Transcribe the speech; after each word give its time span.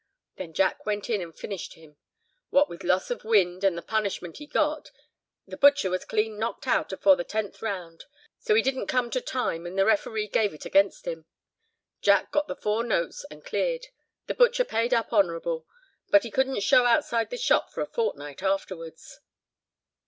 Then 0.37 0.53
Jack 0.53 0.87
went 0.87 1.11
in 1.11 1.21
and 1.21 1.37
finished 1.37 1.75
him; 1.75 1.95
what 2.49 2.67
with 2.67 2.83
loss 2.83 3.11
of 3.11 3.23
wind, 3.23 3.63
and 3.63 3.77
the 3.77 3.83
punishment 3.83 4.37
he 4.37 4.47
got, 4.47 4.89
the 5.45 5.57
butcher 5.57 5.91
was 5.91 6.05
clean 6.05 6.39
knocked 6.39 6.65
out 6.65 6.91
afore 6.91 7.15
the 7.15 7.23
tenth 7.23 7.61
round. 7.61 8.05
So 8.39 8.55
he 8.55 8.63
didn't 8.63 8.87
come 8.87 9.11
to 9.11 9.21
time, 9.21 9.67
and 9.67 9.77
the 9.77 9.85
referee 9.85 10.29
gave 10.29 10.55
it 10.55 10.65
against 10.65 11.05
him. 11.05 11.27
Jack 12.01 12.31
got 12.31 12.47
the 12.47 12.55
four 12.55 12.83
notes 12.83 13.27
and 13.29 13.45
cleared—the 13.45 14.33
butcher 14.33 14.65
paid 14.65 14.91
up 14.91 15.13
honourable—but 15.13 16.23
he 16.23 16.31
couldn't 16.31 16.61
show 16.63 16.85
outside 16.87 17.29
the 17.29 17.37
shop 17.37 17.71
for 17.71 17.81
a 17.81 17.85
fortnight 17.85 18.41
afterwards." 18.41 19.19